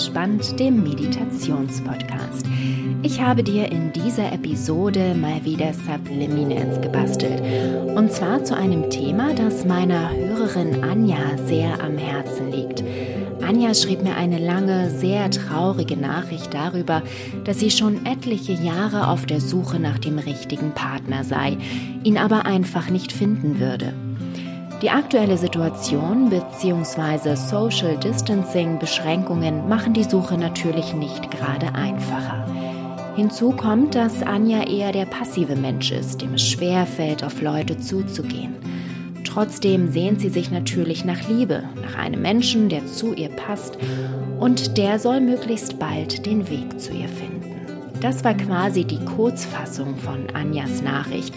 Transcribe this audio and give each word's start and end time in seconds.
entspannt, 0.00 0.58
dem 0.58 0.82
Meditationspodcast. 0.82 2.46
Ich 3.02 3.20
habe 3.20 3.42
dir 3.42 3.70
in 3.70 3.92
dieser 3.92 4.32
Episode 4.32 5.14
mal 5.14 5.44
wieder 5.44 5.74
Subliminals 5.74 6.80
gebastelt. 6.80 7.42
Und 7.94 8.10
zwar 8.10 8.42
zu 8.42 8.56
einem 8.56 8.88
Thema, 8.88 9.34
das 9.34 9.66
meiner 9.66 10.10
Hörerin 10.10 10.82
Anja 10.82 11.18
sehr 11.44 11.82
am 11.84 11.98
Herzen 11.98 12.50
liegt. 12.50 12.82
Anja 13.46 13.74
schrieb 13.74 14.02
mir 14.02 14.16
eine 14.16 14.38
lange, 14.38 14.88
sehr 14.88 15.30
traurige 15.30 15.98
Nachricht 15.98 16.54
darüber, 16.54 17.02
dass 17.44 17.58
sie 17.58 17.70
schon 17.70 18.06
etliche 18.06 18.52
Jahre 18.52 19.08
auf 19.08 19.26
der 19.26 19.42
Suche 19.42 19.78
nach 19.78 19.98
dem 19.98 20.18
richtigen 20.18 20.72
Partner 20.72 21.24
sei, 21.24 21.58
ihn 22.04 22.16
aber 22.16 22.46
einfach 22.46 22.88
nicht 22.88 23.12
finden 23.12 23.60
würde. 23.60 23.92
Die 24.82 24.88
aktuelle 24.88 25.36
Situation 25.36 26.30
bzw. 26.30 27.36
Social 27.36 27.98
Distancing 27.98 28.78
Beschränkungen 28.78 29.68
machen 29.68 29.92
die 29.92 30.04
Suche 30.04 30.38
natürlich 30.38 30.94
nicht 30.94 31.30
gerade 31.30 31.74
einfacher. 31.74 32.46
Hinzu 33.14 33.50
kommt, 33.50 33.94
dass 33.94 34.22
Anja 34.22 34.66
eher 34.66 34.92
der 34.92 35.04
passive 35.04 35.54
Mensch 35.54 35.92
ist, 35.92 36.22
dem 36.22 36.32
es 36.32 36.48
schwer 36.48 36.86
fällt, 36.86 37.22
auf 37.22 37.42
Leute 37.42 37.78
zuzugehen. 37.78 38.56
Trotzdem 39.24 39.92
sehnt 39.92 40.22
sie 40.22 40.30
sich 40.30 40.50
natürlich 40.50 41.04
nach 41.04 41.28
Liebe, 41.28 41.64
nach 41.82 41.98
einem 41.98 42.22
Menschen, 42.22 42.70
der 42.70 42.86
zu 42.86 43.12
ihr 43.12 43.28
passt 43.28 43.76
und 44.38 44.78
der 44.78 44.98
soll 44.98 45.20
möglichst 45.20 45.78
bald 45.78 46.24
den 46.24 46.48
Weg 46.48 46.80
zu 46.80 46.92
ihr 46.92 47.08
finden. 47.08 47.40
Das 48.00 48.24
war 48.24 48.32
quasi 48.32 48.84
die 48.84 49.04
Kurzfassung 49.04 49.98
von 49.98 50.30
Anjas 50.32 50.80
Nachricht. 50.80 51.34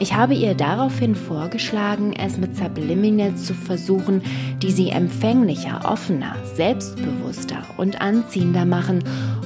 Ich 0.00 0.14
habe 0.14 0.34
ihr 0.34 0.54
daraufhin 0.54 1.14
vorgeschlagen, 1.14 2.12
es 2.12 2.36
mit 2.36 2.56
Subliminals 2.56 3.46
zu 3.46 3.54
versuchen, 3.54 4.22
die 4.60 4.72
sie 4.72 4.90
empfänglicher, 4.90 5.82
offener, 5.84 6.34
selbstbewusster 6.54 7.62
und 7.76 8.00
anziehender 8.00 8.64
machen 8.64 9.04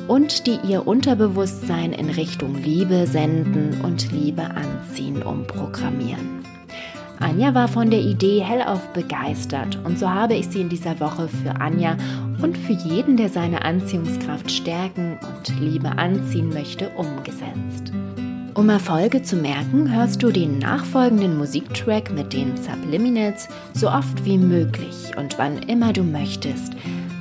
und 0.09 0.47
die 0.47 0.59
ihr 0.67 0.87
Unterbewusstsein 0.87 1.93
in 1.93 2.09
Richtung 2.09 2.57
Liebe 2.57 3.07
senden 3.07 3.83
und 3.83 4.11
Liebe 4.11 4.43
anziehen 4.43 5.23
umprogrammieren. 5.23 6.39
Anja 7.21 7.53
war 7.55 7.69
von 7.69 7.91
der 7.91 8.01
Idee 8.01 8.41
hellauf 8.41 8.93
begeistert 8.93 9.79
und 9.85 9.99
so 9.99 10.09
habe 10.09 10.35
ich 10.35 10.47
sie 10.49 10.61
in 10.61 10.69
dieser 10.69 10.99
Woche 11.01 11.29
für 11.29 11.61
Anja 11.61 11.97
und 12.41 12.57
für 12.57 12.73
jeden, 12.73 13.17
der 13.17 13.29
seine 13.29 13.65
Anziehungskraft 13.65 14.51
stärken 14.51 15.19
und 15.21 15.61
Liebe 15.61 15.91
anziehen 15.99 16.49
möchte, 16.51 16.89
umgesetzt. 16.91 17.93
Um 18.55 18.69
Erfolge 18.69 19.23
zu 19.23 19.37
merken, 19.37 19.95
hörst 19.95 20.23
du 20.23 20.31
den 20.31 20.59
nachfolgenden 20.59 21.39
Musiktrack 21.39 22.11
mit 22.11 22.33
den 22.33 22.57
Subliminals 22.57 23.49
so 23.73 23.89
oft 23.89 24.25
wie 24.25 24.39
möglich 24.39 25.13
und 25.17 25.39
wann 25.39 25.59
immer 25.59 25.93
du 25.93 26.03
möchtest. 26.03 26.73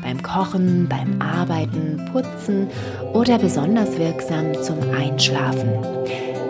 Beim 0.02 0.22
Kochen, 0.24 0.88
beim 0.90 1.22
Arbeiten, 1.22 2.10
Putzen 2.12 2.68
oder 3.14 3.38
besonders 3.38 3.98
wirksam 3.98 4.54
zum 4.62 4.78
Einschlafen. 4.96 5.70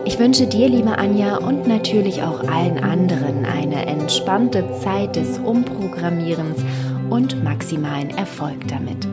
Ich 0.05 0.19
wünsche 0.19 0.47
dir, 0.47 0.69
liebe 0.69 0.97
Anja, 0.97 1.37
und 1.37 1.67
natürlich 1.67 2.23
auch 2.23 2.41
allen 2.47 2.81
anderen 2.81 3.45
eine 3.45 3.85
entspannte 3.87 4.63
Zeit 4.81 5.17
des 5.17 5.37
Umprogrammierens 5.39 6.63
und 7.09 7.43
maximalen 7.43 8.11
Erfolg 8.11 8.67
damit. 8.67 9.05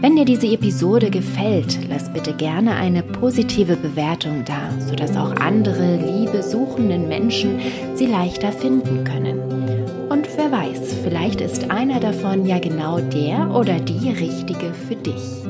Wenn 0.00 0.14
dir 0.14 0.24
diese 0.24 0.46
Episode 0.46 1.10
gefällt, 1.10 1.80
lass 1.88 2.12
bitte 2.12 2.32
gerne 2.32 2.76
eine 2.76 3.02
positive 3.02 3.74
Bewertung 3.74 4.44
da, 4.44 4.70
sodass 4.78 5.16
auch 5.16 5.34
andere 5.40 5.96
Liebe 5.96 6.40
suchenden 6.44 7.08
Menschen 7.08 7.58
sie 7.94 8.06
leichter 8.06 8.52
finden 8.52 9.02
können. 9.02 9.40
Und 10.08 10.28
wer 10.36 10.52
weiß, 10.52 10.94
vielleicht 11.02 11.40
ist 11.40 11.72
einer 11.72 11.98
davon 11.98 12.46
ja 12.46 12.60
genau 12.60 13.00
der 13.00 13.50
oder 13.52 13.80
die 13.80 14.10
Richtige 14.10 14.72
für 14.72 14.94
dich. 14.94 15.44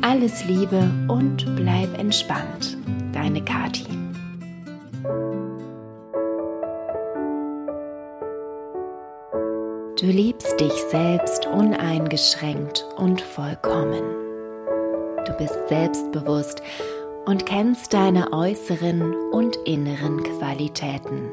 Alles 0.00 0.46
Liebe 0.46 0.90
und 1.08 1.44
bleib 1.54 1.98
entspannt. 1.98 2.78
Deine 3.12 3.42
Kati. 3.42 3.97
Du 10.00 10.06
liebst 10.06 10.60
dich 10.60 10.72
selbst 10.92 11.44
uneingeschränkt 11.46 12.86
und 12.98 13.20
vollkommen. 13.20 14.04
Du 15.26 15.32
bist 15.32 15.58
selbstbewusst 15.68 16.62
und 17.26 17.44
kennst 17.46 17.92
deine 17.92 18.32
äußeren 18.32 19.12
und 19.32 19.56
inneren 19.64 20.22
Qualitäten. 20.22 21.32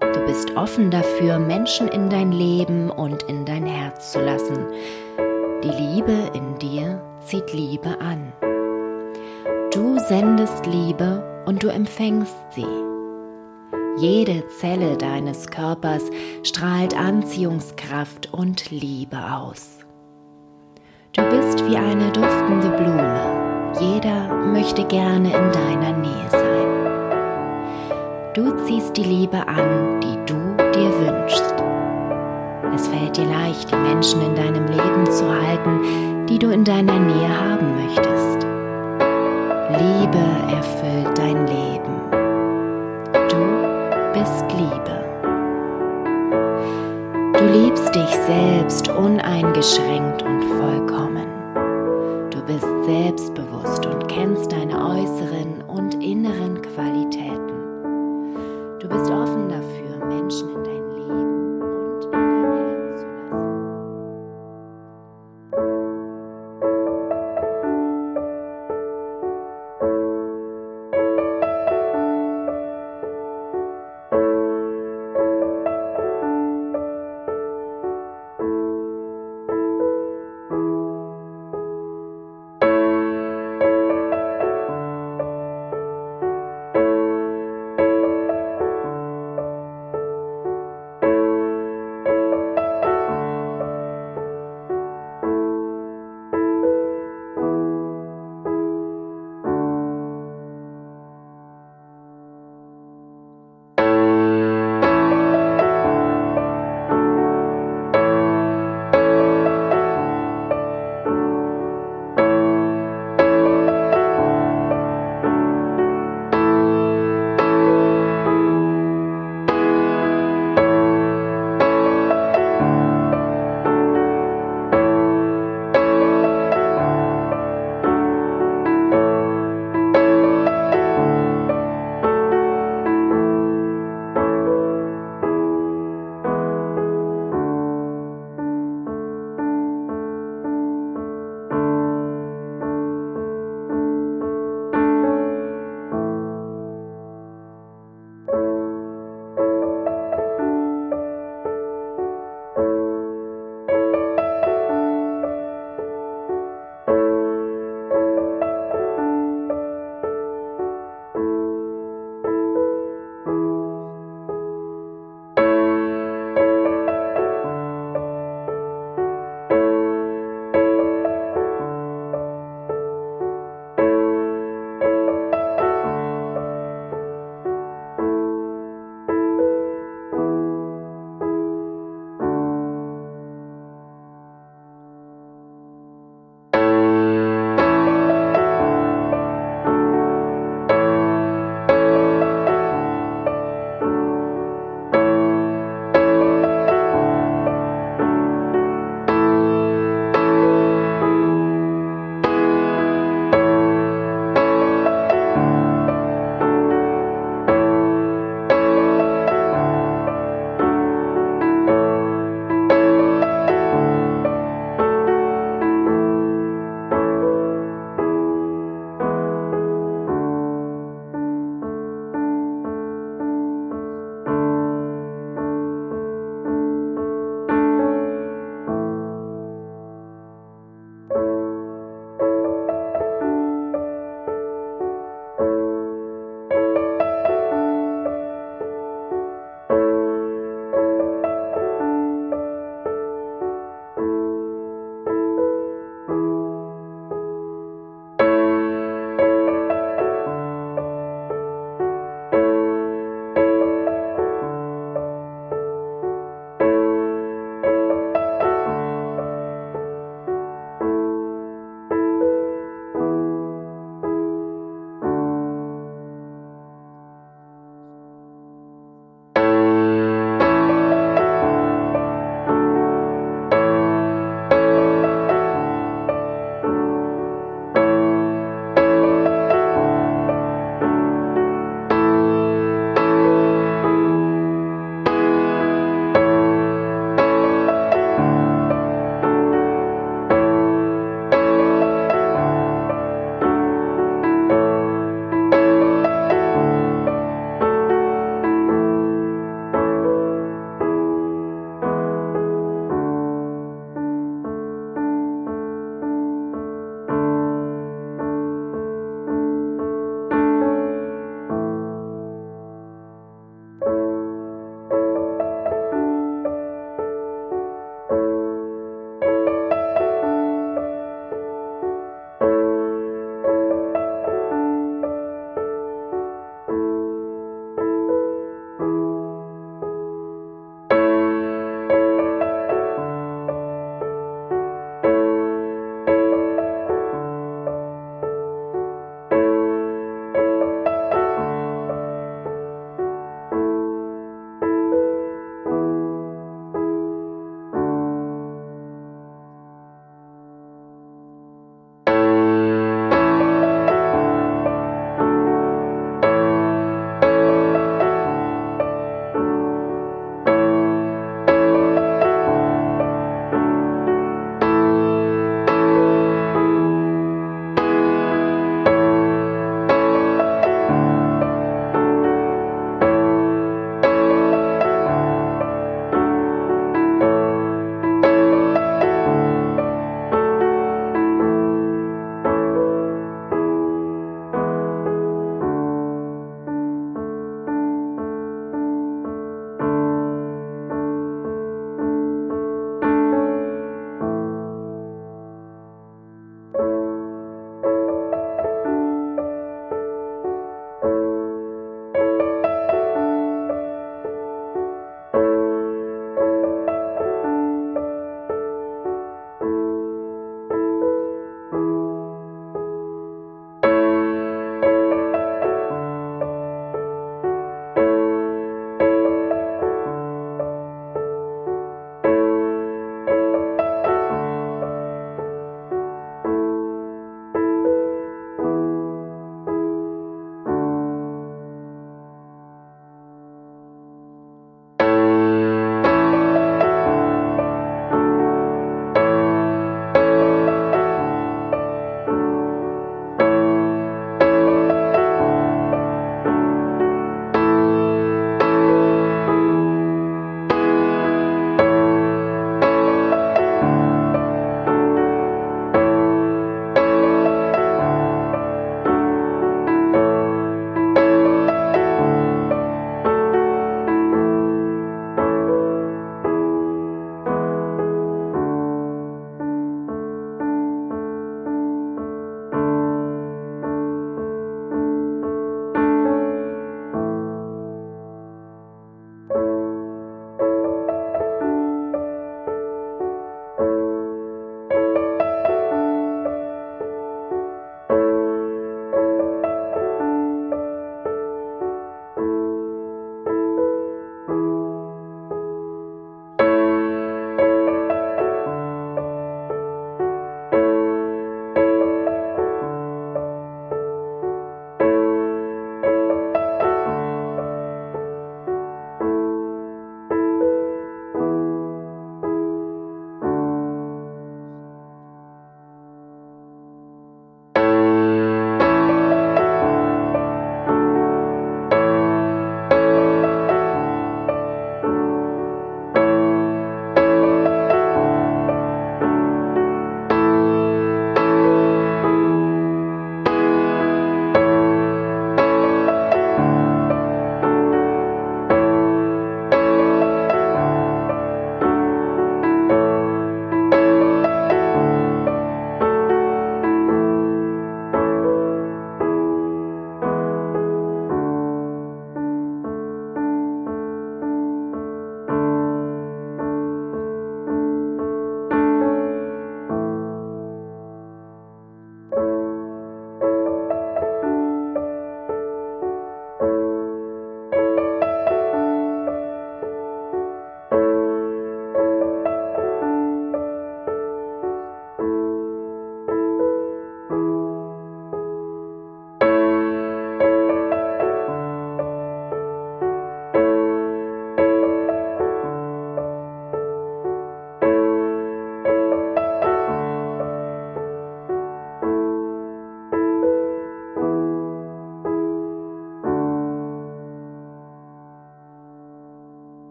Du 0.00 0.26
bist 0.26 0.56
offen 0.56 0.90
dafür, 0.90 1.38
Menschen 1.38 1.86
in 1.86 2.10
dein 2.10 2.32
Leben 2.32 2.90
und 2.90 3.22
in 3.22 3.44
dein 3.44 3.66
Herz 3.66 4.10
zu 4.10 4.20
lassen. 4.20 4.66
Die 5.62 5.68
Liebe 5.68 6.32
in 6.34 6.58
dir 6.58 7.00
zieht 7.24 7.52
Liebe 7.52 8.00
an. 8.00 8.32
Du 9.72 10.00
sendest 10.00 10.66
Liebe 10.66 11.44
und 11.46 11.62
du 11.62 11.68
empfängst 11.68 12.34
sie. 12.50 12.95
Jede 13.98 14.46
Zelle 14.48 14.98
deines 14.98 15.46
Körpers 15.46 16.02
strahlt 16.42 16.94
Anziehungskraft 16.94 18.30
und 18.30 18.70
Liebe 18.70 19.16
aus. 19.16 19.78
Du 21.14 21.22
bist 21.22 21.64
wie 21.66 21.78
eine 21.78 22.12
duftende 22.12 22.68
Blume. 22.76 23.72
Jeder 23.80 24.28
möchte 24.52 24.84
gerne 24.84 25.28
in 25.28 25.50
deiner 25.50 25.96
Nähe 25.96 26.28
sein. 26.30 26.66
Du 28.34 28.66
ziehst 28.66 28.94
die 28.98 29.04
Liebe 29.04 29.48
an, 29.48 29.98
die 30.02 30.18
du 30.26 30.34
dir 30.74 30.92
wünschst. 31.00 31.54
Es 32.74 32.88
fällt 32.88 33.16
dir 33.16 33.24
leicht, 33.24 33.70
die 33.70 33.76
Menschen 33.76 34.20
in 34.20 34.34
deinem 34.34 34.66
Leben 34.66 35.10
zu 35.10 35.24
halten, 35.26 36.26
die 36.26 36.38
du 36.38 36.50
in 36.50 36.64
deiner 36.64 36.98
Nähe 36.98 37.30
haben 37.30 37.76
möchtest. 37.76 38.46
Liebe 39.80 40.18
erfüllt 40.54 41.16
dein 41.16 41.46
Leben. 41.46 41.75
Du 44.26 44.32
bist 44.32 44.52
Liebe. 44.58 44.96
Du 47.38 47.44
liebst 47.44 47.94
dich 47.94 48.10
selbst 48.26 48.88
uneingeschränkt 48.88 50.20
und 50.22 50.42
vollkommen. 50.42 51.28
Du 52.32 52.42
bist 52.44 52.66
selbstbewusst 52.86 53.86
und 53.86 54.08
kennst 54.08 54.50
deine 54.50 54.84
äußeren 54.84 55.62
und 55.68 56.02
inneren 56.02 56.60
Qualitäten. 56.60 57.52
Du 58.80 58.88
bist 58.88 59.08
offen 59.12 59.48
dafür, 59.48 59.85